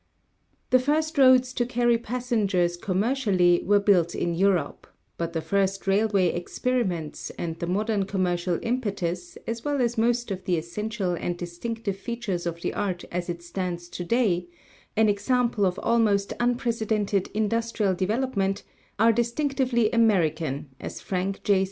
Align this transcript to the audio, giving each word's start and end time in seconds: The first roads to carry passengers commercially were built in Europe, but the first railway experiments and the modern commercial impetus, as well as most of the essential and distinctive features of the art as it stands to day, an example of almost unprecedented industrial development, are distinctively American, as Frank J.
The 0.71 0.79
first 0.79 1.19
roads 1.19 1.53
to 1.53 1.63
carry 1.63 1.95
passengers 1.99 2.75
commercially 2.75 3.61
were 3.63 3.79
built 3.79 4.15
in 4.15 4.33
Europe, 4.33 4.87
but 5.15 5.33
the 5.33 5.43
first 5.43 5.85
railway 5.85 6.29
experiments 6.29 7.29
and 7.37 7.59
the 7.59 7.67
modern 7.67 8.05
commercial 8.05 8.57
impetus, 8.63 9.37
as 9.45 9.63
well 9.63 9.79
as 9.79 9.99
most 9.99 10.31
of 10.31 10.45
the 10.45 10.57
essential 10.57 11.13
and 11.13 11.37
distinctive 11.37 11.97
features 11.97 12.47
of 12.47 12.61
the 12.63 12.73
art 12.73 13.05
as 13.11 13.29
it 13.29 13.43
stands 13.43 13.87
to 13.89 14.03
day, 14.03 14.47
an 14.97 15.07
example 15.07 15.67
of 15.67 15.77
almost 15.83 16.33
unprecedented 16.39 17.29
industrial 17.35 17.93
development, 17.93 18.63
are 18.97 19.11
distinctively 19.13 19.91
American, 19.91 20.69
as 20.79 20.99
Frank 20.99 21.43
J. 21.43 21.59